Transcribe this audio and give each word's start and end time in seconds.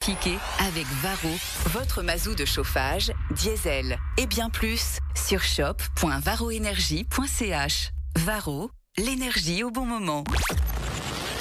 Piqué 0.00 0.38
avec 0.66 0.86
Varro, 1.02 1.36
votre 1.66 2.02
mazou 2.02 2.34
de 2.34 2.46
chauffage, 2.46 3.12
diesel 3.32 3.98
et 4.16 4.26
bien 4.26 4.48
plus 4.48 4.96
sur 5.14 5.42
shop.varroénergie.ch. 5.42 7.90
Varro, 8.16 8.70
l'énergie 8.96 9.62
au 9.62 9.70
bon 9.70 9.84
moment. 9.84 10.24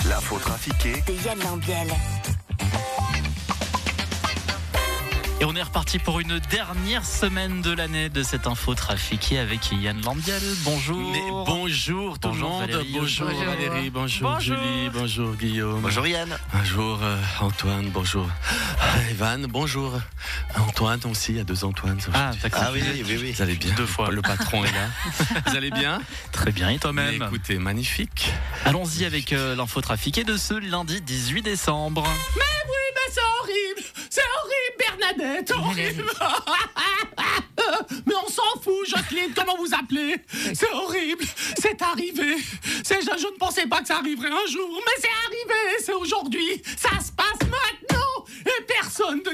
L'info 0.09 0.37
trafiquée 0.39 1.01
de 1.07 1.13
Yann 1.25 1.39
Lambiel. 1.39 1.87
Et 5.41 5.45
on 5.45 5.55
est 5.55 5.63
reparti 5.63 5.99
pour 5.99 6.19
une 6.19 6.37
dernière 6.51 7.05
semaine 7.05 7.61
de 7.61 7.71
l'année 7.71 8.09
de 8.09 8.23
cette 8.23 8.45
info 8.45 8.75
trafiquée 8.75 9.39
avec 9.39 9.71
Yann 9.71 10.01
Lambiel. 10.01 10.41
Bonjour. 10.65 11.11
Mais 11.13 11.21
bonjour 11.45 12.19
tout 12.19 12.31
le 12.31 12.35
monde. 12.39 12.61
Valérie. 12.69 12.91
Bonjour, 12.99 13.27
Bonjour. 13.29 13.45
Valérie. 13.45 13.89
Bonjour, 13.89 14.31
Bonjour. 14.31 14.57
Julie. 14.57 14.89
Bonjour 14.93 15.35
Guillaume. 15.35 15.79
Bonjour 15.81 16.05
Yann. 16.07 16.37
Bonjour 16.53 16.99
euh, 17.01 17.15
Antoine. 17.39 17.89
Bonjour 17.89 18.25
euh, 18.25 19.09
Evan. 19.11 19.45
Bonjour 19.47 19.93
Antoine 20.57 20.99
aussi. 21.09 21.31
Il 21.31 21.37
y 21.37 21.39
a 21.39 21.45
deux 21.45 21.63
Antoine. 21.63 22.01
ça, 22.01 22.11
Ah. 22.13 22.31
Ah 22.51 22.69
oui, 22.73 22.81
oui, 22.93 23.17
oui. 23.21 23.31
Vous 23.31 23.41
allez 23.41 23.55
bien 23.55 23.73
Deux 23.75 23.85
fois. 23.85 24.11
Le 24.11 24.21
patron 24.21 24.65
est 24.65 24.71
là. 24.73 24.89
Vous 25.47 25.55
allez 25.55 25.71
bien? 25.71 26.01
Très 26.33 26.51
bien, 26.51 26.67
et 26.69 26.79
toi-même? 26.79 27.13
Écoutez, 27.23 27.59
magnifique. 27.59 28.29
Allons-y 28.65 29.05
avec 29.05 29.31
euh, 29.31 29.55
l'info 29.55 29.79
trafiquée 29.79 30.25
de 30.25 30.35
ce 30.35 30.53
lundi 30.55 30.99
18 30.99 31.43
décembre. 31.43 32.03
Mais 32.35 32.43
Bernadette 35.45 35.51
Horrible. 35.51 36.05
Mais 38.05 38.13
on 38.23 38.27
s'en 38.29 38.61
fout, 38.61 38.87
Jocelyne, 38.87 39.33
comment 39.35 39.57
vous 39.57 39.73
appelez? 39.73 40.15
C'est 40.53 40.71
horrible. 40.71 41.23
C'est 41.59 41.81
arrivé. 41.81 42.37
C'est, 42.83 43.01
je, 43.01 43.27
ne 43.27 43.37
pensais 43.37 43.67
pas 43.67 43.81
que 43.81 43.87
ça 43.87 43.97
arriverait 43.97 44.29
un 44.29 44.47
jour, 44.49 44.81
mais 44.85 45.01
c'est 45.01 45.09
arrivé. 45.27 45.83
C'est 45.83 45.93
aujourd'hui. 45.93 46.61
Ça 46.77 46.89
se 46.99 47.11
passe 47.11 47.49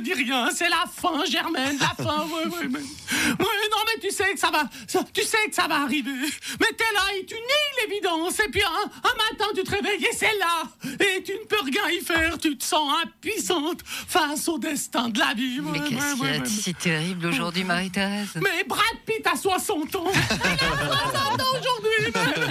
dit 0.06 0.14
rien 0.14 0.50
C'est 0.52 0.70
la 0.70 0.86
fin, 0.92 1.26
Germaine, 1.26 1.78
la 1.80 2.04
fin 2.04 2.26
Ouais, 2.36 2.46
ouais, 2.46 2.68
mais... 2.70 2.80
Ouais, 2.80 3.68
non, 3.72 3.78
mais 3.88 4.00
tu 4.02 4.12
sais 4.12 4.32
que 4.34 4.40
ça 4.40 4.50
va... 4.52 4.64
ça- 4.88 5.04
tu 5.14 5.24
sais 5.24 5.48
que 5.50 5.56
ça 5.56 5.68
va 5.68 5.82
arriver. 5.82 6.12
Mais 6.60 6.68
t'es 6.78 6.94
là 6.94 7.02
et 7.20 7.26
tu 7.26 7.34
nies 7.36 7.82
l'évidence 7.82 8.40
Et 8.40 8.50
puis 8.50 8.62
un, 8.64 8.88
un 9.10 9.16
matin, 9.32 9.46
tu 9.56 9.64
te 9.64 9.72
réveilles 9.72 10.06
et 10.06 10.14
c'est 10.16 10.38
là. 10.38 10.64
Et 11.00 11.24
tu 11.24 11.34
ne 11.34 11.46
peux 11.46 11.62
rien 11.64 11.90
y 11.90 12.02
faire 12.04 12.38
Tu 12.38 12.58
te 12.58 12.64
sens 12.64 12.94
impuissante 13.04 13.82
face 13.86 14.48
au 14.48 14.58
destin 14.58 15.10
de 15.10 15.20
la 15.20 15.34
vie. 15.34 15.60
Mais 15.62 15.80
Ouais, 15.80 15.90
qu'est-ce 15.90 16.16
ouais, 16.16 16.16
qu'il 16.16 16.26
y 16.26 16.30
a 16.30 16.38
de 16.40 16.44
ouais. 16.44 16.50
si 16.50 16.74
terrible 16.74 17.26
aujourd'hui, 17.28 17.64
Marie-Thérèse 17.64 18.30
Mais 18.36 18.64
Brad 18.68 18.82
Pitt 19.06 19.26
a 19.28 19.36
60 19.36 19.96
ans. 19.96 20.06
Il 20.14 20.48
a 20.48 21.12
60 21.12 21.42
ans 21.42 21.46
aujourd'hui. 21.60 22.14
Mais- 22.14 22.46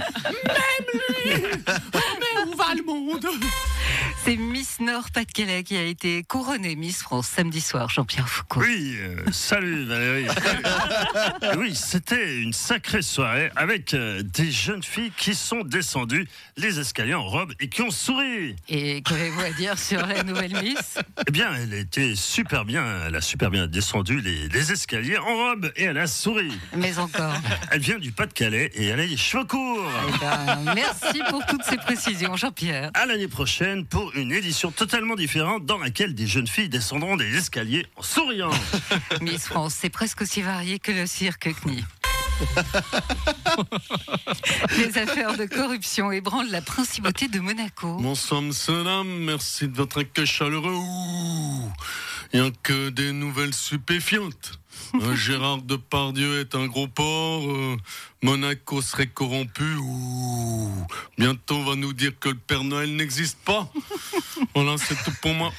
Même 0.54 0.88
lui 0.94 1.62
Le 2.76 2.82
monde 2.82 3.24
C'est 4.24 4.36
Miss 4.36 4.80
Nord-Pas-de-Calais 4.80 5.62
qui 5.62 5.76
a 5.76 5.84
été 5.84 6.24
couronnée 6.24 6.74
Miss 6.74 7.02
France 7.02 7.28
samedi 7.28 7.60
soir, 7.60 7.88
Jean-Pierre 7.88 8.28
Foucault. 8.28 8.62
Oui, 8.62 8.96
euh, 8.98 9.16
salut 9.30 9.84
Valérie. 9.84 10.26
oui, 11.58 11.74
c'était 11.76 12.40
une 12.40 12.52
sacrée 12.52 13.02
soirée 13.02 13.52
avec 13.54 13.94
euh, 13.94 14.22
des 14.22 14.50
jeunes 14.50 14.82
filles 14.82 15.12
qui 15.16 15.36
sont 15.36 15.62
descendues 15.62 16.26
les 16.56 16.80
escaliers 16.80 17.14
en 17.14 17.22
robe 17.22 17.52
et 17.60 17.68
qui 17.68 17.82
ont 17.82 17.92
souri. 17.92 18.56
Et 18.68 19.02
qu'avez-vous 19.02 19.42
à 19.42 19.50
dire 19.50 19.78
sur 19.78 20.04
la 20.04 20.24
nouvelle 20.24 20.60
Miss? 20.60 20.98
Eh 21.28 21.30
bien, 21.30 21.54
elle 21.54 21.74
était 21.74 22.16
super 22.16 22.64
bien, 22.64 22.84
elle 23.06 23.14
a 23.14 23.20
super 23.20 23.50
bien 23.50 23.68
descendu 23.68 24.20
les, 24.20 24.48
les 24.48 24.72
escaliers 24.72 25.18
en 25.18 25.36
robe 25.36 25.70
et 25.76 25.84
elle 25.84 25.98
a 25.98 26.08
souri. 26.08 26.50
Mais 26.76 26.98
encore. 26.98 27.34
Elle 27.70 27.80
vient 27.80 27.98
du 27.98 28.10
Pas-de-Calais 28.10 28.72
et 28.74 28.86
elle 28.86 29.00
a 29.00 29.06
les 29.06 29.16
cheveux 29.16 29.44
courts. 29.44 29.90
Eh 30.08 30.18
ben, 30.18 30.74
merci 30.74 31.20
pour 31.30 31.44
toutes 31.46 31.62
ces 31.62 31.76
précisions, 31.76 32.34
Jean-Pierre. 32.34 32.63
À 32.72 33.06
l'année 33.06 33.28
prochaine 33.28 33.84
pour 33.84 34.14
une 34.14 34.32
édition 34.32 34.70
totalement 34.70 35.16
différente 35.16 35.66
dans 35.66 35.78
laquelle 35.78 36.14
des 36.14 36.26
jeunes 36.26 36.46
filles 36.46 36.68
descendront 36.68 37.16
des 37.16 37.36
escaliers 37.36 37.86
en 37.96 38.02
souriant. 38.02 38.50
Miss 39.20 39.46
France, 39.46 39.76
c'est 39.78 39.90
presque 39.90 40.22
aussi 40.22 40.40
varié 40.40 40.78
que 40.78 40.92
le 40.92 41.06
cirque 41.06 41.48
CNI. 41.62 41.84
Les 44.76 44.98
affaires 44.98 45.36
de 45.36 45.44
corruption 45.44 46.10
ébranlent 46.10 46.50
la 46.50 46.62
principauté 46.62 47.28
de 47.28 47.38
Monaco. 47.38 47.96
Bonsoir, 48.00 48.42
monsieur, 48.42 48.82
dame. 48.82 49.24
Merci 49.24 49.68
de 49.68 49.76
votre 49.76 50.00
accueil 50.00 50.26
chaleureux. 50.26 50.74
Ouh, 50.74 51.72
Il 52.34 52.40
n'y 52.40 52.48
a 52.48 52.50
que 52.64 52.88
des 52.88 53.12
nouvelles 53.12 53.54
stupéfiantes. 53.54 54.58
Gérard 55.14 55.62
Depardieu 55.62 56.40
est 56.40 56.56
un 56.56 56.66
gros 56.66 56.88
porc. 56.88 57.48
euh, 57.48 57.76
Monaco 58.24 58.82
serait 58.82 59.06
corrompu. 59.06 59.76
Ouh. 59.76 60.86
Bientôt, 61.16 61.54
on 61.54 61.64
va 61.64 61.76
nous 61.76 61.92
dire 61.92 62.10
que 62.18 62.30
le 62.30 62.34
Père 62.34 62.64
Noël 62.64 62.94
n'existe 62.96 63.38
pas. 63.44 63.70
Voilà, 64.54 64.76
c'est 64.78 64.96
tout 65.04 65.12
pour 65.22 65.32
moi. 65.32 65.52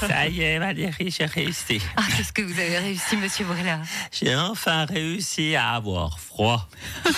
Ça 0.00 0.28
y 0.28 0.42
est, 0.42 0.58
Valérie, 0.58 1.10
j'ai 1.10 1.24
réussi. 1.24 1.80
Ah, 1.96 2.02
qu'est-ce 2.16 2.32
que 2.32 2.42
vous 2.42 2.58
avez 2.58 2.78
réussi, 2.78 3.16
monsieur 3.16 3.44
Brella 3.44 3.80
J'ai 4.12 4.34
enfin 4.36 4.84
réussi 4.84 5.54
à 5.56 5.74
avoir 5.74 6.18
froid. 6.18 6.68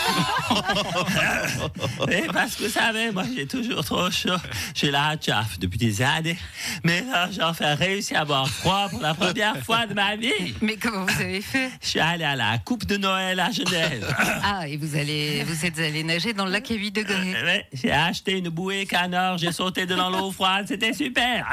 Et 2.10 2.26
parce 2.32 2.56
que 2.56 2.64
vous 2.64 2.68
savez, 2.70 3.10
moi 3.10 3.24
j'ai 3.34 3.46
toujours 3.46 3.84
trop 3.84 4.10
chaud. 4.10 4.36
J'ai 4.74 4.90
la 4.90 5.16
chauffe 5.20 5.58
depuis 5.58 5.78
des 5.78 6.02
années. 6.02 6.38
Mais 6.84 7.02
là, 7.02 7.28
j'ai 7.30 7.42
enfin 7.42 7.74
réussi 7.74 8.14
à 8.14 8.20
avoir 8.20 8.48
froid 8.48 8.88
pour 8.90 9.00
la 9.00 9.14
première 9.14 9.62
fois 9.64 9.86
de 9.86 9.94
ma 9.94 10.16
vie. 10.16 10.54
Mais 10.60 10.76
comment 10.76 11.04
vous 11.04 11.20
avez 11.20 11.40
fait? 11.40 11.70
Je 11.82 11.88
suis 11.88 12.00
allé 12.00 12.24
à 12.24 12.36
la 12.36 12.58
Coupe 12.58 12.86
de 12.86 12.96
Noël 12.96 13.40
à 13.40 13.50
Genève. 13.50 14.14
Ah, 14.44 14.68
et 14.68 14.76
vous, 14.76 14.96
allez, 14.96 15.42
vous 15.44 15.64
êtes 15.64 15.78
allé 15.78 16.02
nager 16.04 16.32
dans 16.32 16.44
le 16.44 16.52
lac 16.52 16.70
à 16.70 16.74
8 16.74 16.90
degrés. 16.92 17.66
J'ai 17.72 17.92
acheté 17.92 18.32
une 18.32 18.48
bouée 18.48 18.86
canard, 18.86 19.38
j'ai 19.38 19.52
sauté 19.52 19.86
dans 19.86 20.10
l'eau 20.10 20.30
froide, 20.30 20.66
c'était 20.68 20.92
super. 20.92 21.46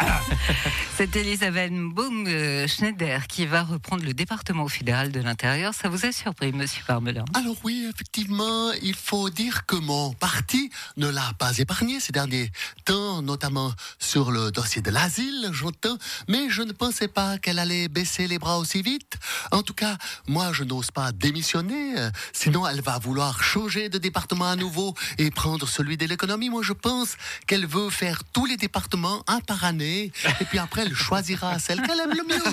C'est 0.95 1.15
Elisabeth 1.15 1.73
Baum 1.73 2.27
euh, 2.27 2.67
Schneider 2.67 3.25
qui 3.25 3.47
va 3.47 3.63
reprendre 3.63 4.03
le 4.05 4.13
département 4.13 4.67
fédéral 4.67 5.11
de 5.11 5.19
l'intérieur. 5.21 5.73
Ça 5.73 5.89
vous 5.89 6.05
a 6.05 6.11
surpris, 6.11 6.51
monsieur 6.51 6.83
Parmelin 6.85 7.25
Alors 7.33 7.55
oui, 7.63 7.89
effectivement, 7.91 8.71
il 8.73 8.93
faut 8.93 9.31
dire 9.31 9.65
que 9.65 9.75
mon 9.75 10.13
parti 10.13 10.69
ne 10.97 11.09
l'a 11.09 11.33
pas 11.39 11.57
épargné 11.57 11.99
ces 11.99 12.11
derniers 12.11 12.51
temps, 12.85 13.23
notamment 13.23 13.73
sur 13.97 14.29
le 14.29 14.51
dossier 14.51 14.83
de 14.83 14.91
l'asile, 14.91 15.49
j'entends, 15.51 15.97
mais 16.27 16.49
je 16.49 16.61
ne 16.61 16.73
pensais 16.73 17.07
pas 17.07 17.39
qu'elle 17.39 17.57
allait 17.57 17.87
baisser 17.87 18.27
les 18.27 18.37
bras 18.37 18.59
aussi 18.59 18.83
vite. 18.83 19.17
En 19.51 19.63
tout 19.63 19.73
cas, 19.73 19.97
moi, 20.27 20.53
je 20.53 20.63
n'ose 20.63 20.91
pas 20.91 21.11
démissionner, 21.11 21.97
euh, 21.97 22.11
sinon 22.33 22.67
elle 22.67 22.81
va 22.81 22.99
vouloir 22.99 23.41
changer 23.43 23.89
de 23.89 23.97
département 23.97 24.45
à 24.45 24.55
nouveau 24.55 24.93
et 25.17 25.31
prendre 25.31 25.67
celui 25.67 25.97
de 25.97 26.05
l'économie. 26.05 26.51
Moi, 26.51 26.61
je 26.61 26.73
pense 26.73 27.17
qu'elle 27.47 27.65
veut 27.65 27.89
faire 27.89 28.23
tous 28.31 28.45
les 28.45 28.57
départements 28.57 29.23
un 29.25 29.39
par 29.39 29.63
année, 29.63 30.11
et 30.39 30.45
puis 30.45 30.59
après, 30.59 30.82
elle 30.83 30.93
choisira 30.93 31.59
celle 31.59 31.81
qu'elle 31.81 31.99
aime 31.99 32.13
le 32.13 32.23
mieux. 32.23 32.43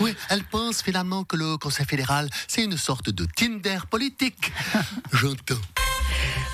Oui, 0.00 0.14
elle 0.30 0.44
pense 0.44 0.82
finalement 0.82 1.24
que 1.24 1.36
le 1.36 1.56
Conseil 1.58 1.86
fédéral, 1.86 2.28
c'est 2.48 2.64
une 2.64 2.76
sorte 2.76 3.10
de 3.10 3.26
Tinder 3.36 3.80
politique. 3.90 4.52
J'entends. 5.12 5.60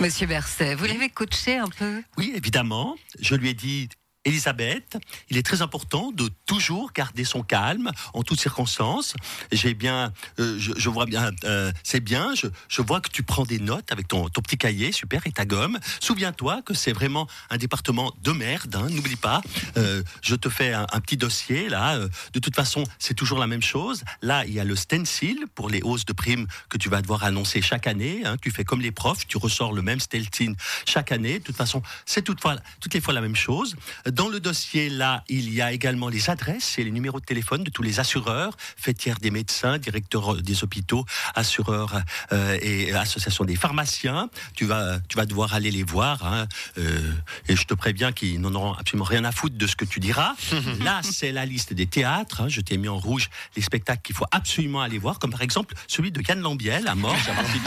Monsieur 0.01 0.27
Berset, 0.27 0.75
vous 0.75 0.87
l'avez 0.87 1.09
coaché 1.09 1.59
un 1.59 1.69
peu? 1.69 2.03
Oui, 2.17 2.33
évidemment. 2.34 2.97
Je 3.21 3.34
lui 3.34 3.51
ai 3.51 3.55
dit. 3.55 3.89
Elisabeth, 4.25 4.98
il 5.31 5.38
est 5.38 5.42
très 5.42 5.62
important 5.62 6.12
de 6.12 6.28
toujours 6.44 6.92
garder 6.92 7.25
son 7.25 7.42
calme 7.42 7.91
en 8.12 8.22
toutes 8.22 8.41
circonstances. 8.41 9.14
J'ai 9.50 9.72
bien, 9.72 10.12
euh, 10.38 10.58
je, 10.58 10.88
vois 10.91 11.06
bien, 11.06 11.31
euh, 11.44 11.72
c'est 11.82 12.00
bien. 12.00 12.34
Je, 12.34 12.47
je 12.69 12.82
vois 12.82 13.00
que 13.00 13.09
tu 13.09 13.22
prends 13.22 13.44
des 13.44 13.59
notes 13.59 13.91
avec 13.92 14.09
ton, 14.09 14.28
ton 14.28 14.42
petit 14.42 14.59
cahier, 14.59 14.92
super, 14.92 15.26
et 15.26 15.32
ta 15.32 15.47
gomme. 15.47 15.78
Souviens-toi 16.00 16.60
que 16.62 16.75
c'est 16.75 16.92
vraiment 16.92 17.26
un 17.48 17.56
département 17.56 18.12
de 18.22 18.32
merde. 18.32 18.75
hein, 18.76 18.88
N'oublie 18.91 19.16
pas. 19.16 19.41
Euh, 19.78 20.03
je 20.20 20.34
te 20.34 20.50
fais 20.50 20.75
un, 20.75 20.86
petit 21.00 21.16
dossier 21.16 21.70
là. 21.70 21.98
de 21.98 22.38
toute 22.38 22.54
façon, 22.54 22.84
c'est 22.98 23.14
toujours 23.14 23.38
la 23.38 23.47
même 23.47 23.62
chose. 23.62 24.04
Là, 24.20 24.44
il 24.44 24.53
y 24.53 24.60
a 24.60 24.64
le 24.64 24.76
stencil 24.76 25.47
pour 25.54 25.70
les 25.70 25.80
hausses 25.82 26.04
de 26.04 26.12
primes 26.12 26.47
que 26.69 26.76
tu 26.76 26.91
vas 26.91 27.00
devoir 27.00 27.25
annoncer 27.25 27.62
chaque 27.62 27.86
année. 27.86 28.22
hein. 28.26 28.36
Tu 28.42 28.50
fais 28.50 28.64
comme 28.64 28.82
les 28.82 28.92
profs, 28.92 29.26
tu 29.26 29.38
ressors 29.38 29.72
le 29.72 29.80
même 29.80 29.98
stencil 30.00 30.54
chaque 30.86 31.10
année. 31.10 31.38
De 31.38 31.44
toute 31.44 31.56
façon, 31.56 31.82
c'est 32.04 32.22
toutes 32.22 32.44
les 32.92 33.00
fois 33.00 33.14
la 33.14 33.22
même 33.22 33.36
chose. 33.36 33.76
Dans 34.12 34.28
le 34.28 34.41
dossier, 34.41 34.88
là, 34.91 35.22
il 35.28 35.53
y 35.53 35.60
a 35.62 35.72
également 35.72 36.09
les 36.09 36.31
adresses 36.31 36.78
et 36.78 36.84
les 36.84 36.91
numéros 36.91 37.21
de 37.21 37.25
téléphone 37.25 37.65
de 37.65 37.71
tous 37.71 37.83
les 37.83 38.01
assureurs, 38.01 38.57
fêtières 38.77 39.18
des 39.18 39.30
médecins, 39.30 39.78
directeurs 39.78 40.36
des 40.42 40.65
hôpitaux, 40.65 41.04
assureurs 41.34 42.01
euh, 42.33 42.59
et 42.62 42.92
associations 42.92 43.45
des 43.45 43.57
pharmaciens. 43.57 44.28
Tu 44.54 44.65
vas, 44.65 44.98
tu 45.09 45.16
vas 45.16 45.27
devoir 45.27 45.54
aller 45.54 45.71
les 45.71 45.83
voir. 45.84 46.24
hein. 46.27 46.47
Euh, 46.78 47.12
et 47.48 47.57
je 47.57 47.65
te 47.65 47.74
préviens 47.74 48.12
qu'ils 48.12 48.41
n'en 48.41 48.54
auront 48.54 48.72
absolument 48.74 49.04
rien 49.04 49.24
à 49.24 49.33
foutre 49.33 49.57
de 49.57 49.66
ce 49.66 49.77
que 49.77 49.84
tu 49.84 50.01
diras. 50.01 50.34
là, 50.84 51.01
c'est 51.03 51.33
la 51.33 51.45
liste 51.47 51.72
des 51.72 51.86
théâtres. 51.86 52.41
hein. 52.42 52.48
Je 52.48 52.60
t'ai 52.60 52.77
mis 52.77 52.89
en 52.89 52.98
rouge 52.98 53.28
les 53.57 53.62
spectacles 53.62 54.03
qu'il 54.03 54.16
faut 54.16 54.27
absolument 54.30 54.80
aller 54.80 54.98
voir, 54.98 55.18
comme 55.18 55.30
par 55.30 55.42
exemple 55.42 55.74
celui 55.86 56.10
de 56.10 56.21
Yann 56.27 56.41
Lambiel 56.41 56.89
à 56.89 56.95
Morges 56.95 57.28
à 57.28 57.34
partir 57.34 57.60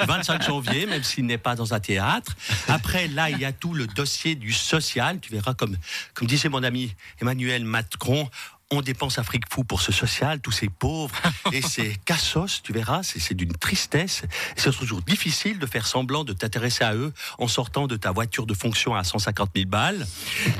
du 0.00 0.06
25 0.06 0.42
janvier, 0.44 0.86
même 0.86 1.02
s'il 1.02 1.26
n'est 1.26 1.38
pas 1.38 1.54
dans 1.56 1.74
un 1.74 1.80
théâtre. 1.80 2.32
Après, 2.68 3.08
là, 3.08 3.30
il 3.30 3.38
y 3.38 3.44
a 3.44 3.52
tout 3.52 3.74
le 3.74 3.86
dossier 3.86 4.34
du 4.34 4.52
social. 4.52 5.18
Tu 5.20 5.30
verras, 5.32 5.54
comme, 5.54 5.76
comme 6.14 6.28
disait 6.28 6.48
mon 6.48 6.62
ami 6.62 6.94
Emmanuel 7.20 7.64
Macron, 7.64 8.28
on 8.72 8.80
dépense 8.80 9.18
un 9.18 9.22
fric 9.22 9.44
fou 9.52 9.64
pour 9.64 9.82
ce 9.82 9.92
social, 9.92 10.40
tous 10.40 10.50
ces 10.50 10.68
pauvres 10.68 11.14
et 11.52 11.62
ces 11.62 11.96
cassos, 12.04 12.62
tu 12.62 12.72
verras, 12.72 13.02
c'est 13.02 13.20
c'est 13.20 13.34
d'une 13.34 13.52
tristesse. 13.52 14.22
C'est 14.56 14.74
toujours 14.76 15.02
difficile 15.02 15.58
de 15.58 15.66
faire 15.66 15.86
semblant 15.86 16.24
de 16.24 16.32
t'intéresser 16.32 16.82
à 16.82 16.94
eux 16.94 17.12
en 17.38 17.48
sortant 17.48 17.86
de 17.86 17.96
ta 17.96 18.10
voiture 18.10 18.46
de 18.46 18.54
fonction 18.54 18.94
à 18.94 19.04
150 19.04 19.50
000 19.54 19.68
balles. 19.68 20.06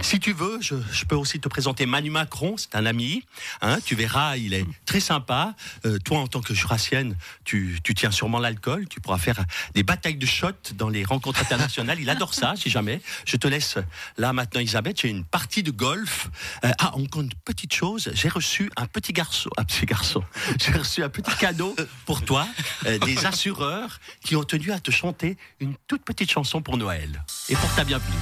Si 0.03 0.21
tu 0.21 0.33
veux, 0.33 0.59
je, 0.61 0.77
je 0.93 1.05
peux 1.05 1.17
aussi 1.17 1.41
te 1.41 1.49
présenter 1.49 1.87
Manu 1.87 2.11
Macron, 2.11 2.57
c'est 2.57 2.75
un 2.77 2.87
ami. 2.87 3.25
Hein, 3.63 3.79
tu 3.85 3.95
verras, 3.95 4.37
il 4.37 4.55
est 4.55 4.67
très 4.87 5.01
sympa. 5.01 5.55
Euh, 5.87 5.99
toi, 5.99 6.19
en 6.19 6.27
tant 6.27 6.41
que 6.41 6.55
jurassienne, 6.55 7.17
tu, 7.45 7.79
tu 7.83 7.95
tiens 7.95 8.11
sûrement 8.11 8.39
l'alcool. 8.39 8.87
Tu 8.89 9.01
pourras 9.01 9.19
faire 9.19 9.45
des 9.75 9.83
batailles 9.83 10.17
de 10.17 10.27
shots 10.27 10.75
dans 10.75 10.89
les 10.89 11.05
rencontres 11.05 11.41
internationales. 11.41 11.99
Il 12.01 12.11
adore 12.11 12.35
ça, 12.35 12.55
si 12.57 12.71
jamais. 12.71 13.01
Je 13.25 13.37
te 13.37 13.49
laisse 13.49 13.79
là 14.19 14.33
maintenant, 14.33 14.61
Elisabeth. 14.61 15.01
J'ai 15.01 15.09
une 15.09 15.25
partie 15.25 15.63
de 15.63 15.71
golf. 15.71 16.29
Euh, 16.65 16.71
ah, 16.79 16.95
encore 16.97 17.23
une 17.23 17.35
petite 17.45 17.73
chose. 17.73 18.02
J'ai 18.13 18.29
reçu 18.29 18.71
un 18.77 18.87
petit 18.87 19.13
garçon. 19.13 19.51
Un 19.57 19.65
petit 19.65 19.87
garçon. 19.87 20.23
J'ai 20.61 20.73
reçu 20.73 21.03
un 21.03 21.09
petit 21.09 21.35
cadeau 21.37 21.75
pour 22.07 22.23
toi. 22.23 22.47
euh, 22.87 22.99
des 22.99 23.25
assureurs 23.27 23.99
qui 24.25 24.37
ont 24.37 24.45
tenu 24.45 24.73
à 24.73 24.81
te 24.81 24.91
chanter 24.91 25.37
une 25.61 25.75
toute 25.87 26.05
petite 26.05 26.31
chanson 26.31 26.63
pour 26.63 26.77
Noël. 26.77 27.25
Et 27.49 27.57
pour 27.57 27.73
ta 27.75 27.85
bien 27.85 28.01
plu. 28.01 28.15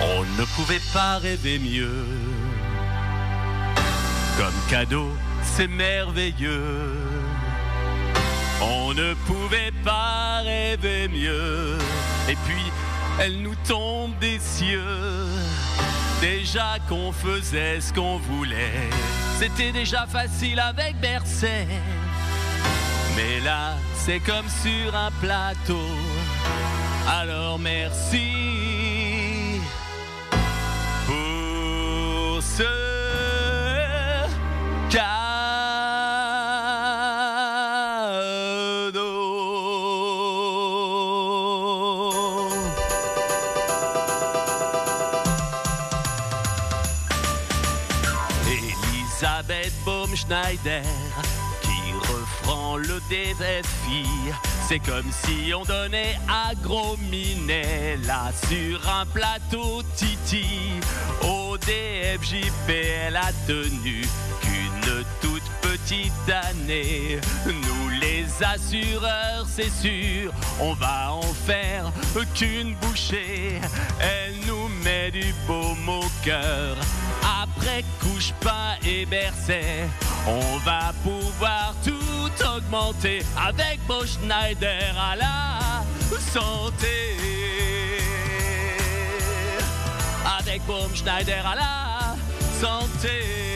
On 0.00 0.24
ne 0.40 0.44
pouvait 0.56 0.80
pas 0.92 1.18
rêver 1.18 1.58
mieux. 1.58 2.04
Comme 4.38 4.54
cadeau, 4.70 5.10
c'est 5.42 5.68
merveilleux. 5.68 6.94
On 8.62 8.94
ne 8.94 9.14
pouvait 9.26 9.72
pas 9.84 10.40
rêver 10.42 11.08
mieux. 11.08 11.76
Et 12.28 12.36
puis, 12.46 12.62
elle 13.18 13.42
nous 13.42 13.54
tombe 13.66 14.18
des 14.18 14.38
cieux. 14.38 14.82
Déjà 16.20 16.76
qu'on 16.88 17.12
faisait 17.12 17.80
ce 17.80 17.92
qu'on 17.92 18.18
voulait. 18.18 18.90
C'était 19.38 19.72
déjà 19.72 20.06
facile 20.06 20.60
avec 20.60 20.96
Berset. 21.00 21.66
Mais 23.16 23.40
là, 23.40 23.74
c'est 23.94 24.20
comme 24.20 24.48
sur 24.48 24.94
un 24.94 25.10
plateau. 25.22 25.88
Alors 27.08 27.58
merci 27.58 28.39
Qui 50.30 51.92
reprend 51.92 52.76
le 52.76 53.00
défi. 53.08 54.06
C'est 54.68 54.78
comme 54.78 55.10
si 55.10 55.52
on 55.52 55.64
donnait 55.64 56.16
à 56.28 56.54
Gros 56.54 56.96
sur 58.48 58.88
un 58.88 59.06
plateau 59.06 59.82
Titi. 59.96 60.44
Au 61.22 61.58
DFJP, 61.58 62.68
elle 62.68 63.16
a 63.16 63.32
tenu 63.48 64.02
qu'une 64.40 65.04
toute 65.20 65.42
petite 65.62 66.12
année. 66.28 67.18
Nous 67.46 67.89
assureurs, 68.42 69.46
c'est 69.46 69.70
sûr, 69.70 70.32
on 70.60 70.74
va 70.74 71.12
en 71.12 71.22
faire 71.22 71.92
qu'une 72.34 72.74
bouchée. 72.76 73.60
Elle 74.00 74.34
nous 74.46 74.68
met 74.84 75.10
du 75.10 75.34
baume 75.46 75.88
au 75.88 76.04
cœur. 76.24 76.76
Après 77.42 77.84
couche 78.00 78.32
pas 78.40 78.76
et 78.86 79.06
bercet, 79.06 79.88
on 80.26 80.58
va 80.58 80.92
pouvoir 81.02 81.74
tout 81.84 82.44
augmenter 82.56 83.22
avec 83.36 83.80
Beau 83.86 84.04
Schneider 84.04 84.94
à 84.98 85.16
la 85.16 85.50
santé. 86.18 87.16
Avec 90.38 90.64
Baum 90.66 90.94
Schneider 90.94 91.44
à 91.46 91.54
la 91.54 92.16
santé. 92.60 93.49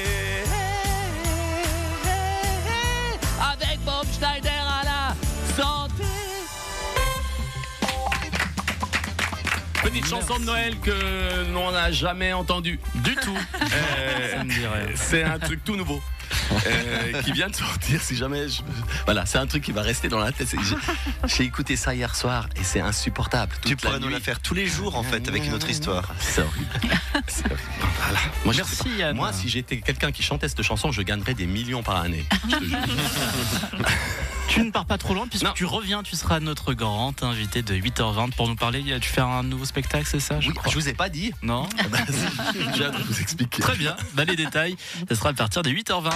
Schneider 4.13 4.51
à 4.51 4.85
la 4.85 5.15
santé. 5.57 6.05
Petite 9.83 10.07
chanson 10.07 10.39
de 10.39 10.45
Noël 10.45 10.77
que 10.81 11.53
l'on 11.53 11.71
n'a 11.73 11.93
jamais 11.93 12.33
entendue 12.33 12.79
du 12.97 13.15
tout. 13.17 13.39
Euh, 13.97 14.93
c'est 14.95 15.23
un 15.25 15.39
truc 15.39 15.65
tout 15.65 15.77
nouveau. 15.77 16.01
Euh, 16.67 17.23
qui 17.23 17.33
vient 17.33 17.49
de 17.49 17.55
sortir 17.55 18.01
si 18.03 18.17
jamais 18.17 18.49
je... 18.49 18.61
voilà 19.05 19.27
c'est 19.27 19.39
un 19.39 19.47
truc 19.47 19.63
qui 19.65 19.73
va 19.73 19.83
rester 19.83 20.09
dans 20.09 20.19
la 20.19 20.33
tête 20.33 20.55
j'ai- 21.27 21.45
écouté 21.45 21.77
ça 21.77 21.95
hier 21.95 22.15
soir 22.15 22.49
et 22.57 22.65
c'est 22.65 22.81
insupportable 22.81 23.55
Tu 23.65 23.77
pourrais 23.77 23.99
nous 24.01 24.09
la 24.09 24.21
faire 24.21 24.41
tous 24.41 24.55
les 24.55 24.67
jours 24.67 24.97
en 24.97 25.03
fait 25.03 25.27
avec 25.29 25.45
une 25.47 25.55
autre 25.55 25.69
histoire. 25.71 26.09
c'est 26.21 26.41
horrible 26.43 26.67
C'est 27.27 27.45
horrible. 27.47 27.61
Voilà. 28.03 28.19
Moi, 28.45 28.53
je 28.53 28.59
Merci. 28.59 28.89
Yann. 28.99 29.17
Moi 29.17 29.33
si 29.33 29.49
j'étais 29.49 29.79
quelqu'un 29.81 30.11
qui 30.13 30.23
chantait 30.23 30.49
cette 30.49 30.63
chanson 30.63 30.91
je 30.93 31.03
gagnerais 31.03 31.35
des 31.35 31.47
millions 31.47 31.83
par 31.83 31.97
année 31.97 32.25
Je 32.49 32.57
te 32.57 32.65
jure. 32.65 32.79
Tu 34.49 34.63
ne 34.63 34.71
pars 34.71 34.85
pas 34.87 34.99
trop 34.99 35.15
loin 35.15 35.27
puisque 35.27 35.45
Non. 35.45 35.53
tu 35.53 35.65
reviens, 35.65 36.03
tu 36.03 36.15
seras 36.17 36.39
notre 36.39 36.75
grand 36.75 37.23
invité 37.23 37.63
de 37.63 37.75
8h20 37.75 38.33
pour 38.35 38.49
nous 38.49 38.55
parler. 38.57 38.83
Tu 39.01 39.09
fais 39.09 39.21
un 39.21 39.43
nouveau 39.43 39.65
spectacle, 39.65 40.07
c'est 40.09 40.21
ça 40.21 40.41
je 40.41 40.49
oui, 40.49 40.55
crois 40.55 40.71
je 40.71 40.79
vous 40.79 40.89
ai 40.89 40.93
pas 40.95 41.09
dit 41.09 41.33
Non 41.43 41.69
J'ai 42.77 42.85
hâte 42.85 42.99
de 42.99 43.03
vous 43.03 43.21
expliquer 43.21 43.61
Très 43.63 43.77
bien, 43.77 43.97
bah, 44.15 44.25
les 44.25 44.37
détails, 44.37 44.77
ce 45.09 45.15
sera 45.15 45.31
à 45.31 45.33
partir 45.33 45.63
de 45.63 45.71
8h20. 45.71 46.11